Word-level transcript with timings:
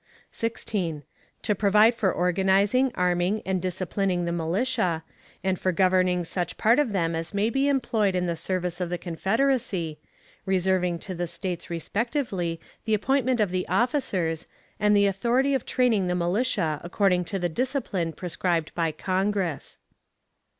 16. 0.31 1.03
To 1.43 1.53
provide 1.53 1.93
for 1.93 2.11
organizing, 2.11 2.91
arming, 2.95 3.43
and 3.45 3.61
disciplining 3.61 4.25
the 4.25 4.31
militia, 4.31 5.03
and 5.43 5.59
for 5.59 5.71
governing 5.71 6.23
such 6.23 6.57
part 6.57 6.79
of 6.79 6.91
them 6.91 7.13
as 7.13 7.35
may 7.35 7.51
be 7.51 7.67
employed 7.67 8.15
in 8.15 8.25
the 8.25 8.35
service 8.35 8.81
of 8.81 8.89
the 8.89 8.97
Confederacy, 8.97 9.99
reserving 10.43 10.97
to 10.97 11.13
the 11.13 11.27
States 11.27 11.69
respectively 11.69 12.59
the 12.85 12.95
appointment 12.95 13.39
of 13.39 13.51
the 13.51 13.67
officers, 13.67 14.47
and 14.79 14.97
the 14.97 15.05
authority 15.05 15.53
of 15.53 15.67
training 15.67 16.07
the 16.07 16.15
militia 16.15 16.81
according 16.83 17.23
to 17.25 17.37
the 17.37 17.47
discipline 17.47 18.11
prescribed 18.11 18.73
by 18.73 18.91
Congress. 18.91 19.77